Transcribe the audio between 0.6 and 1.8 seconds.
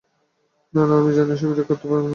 না, আমি জানি, সুবিধে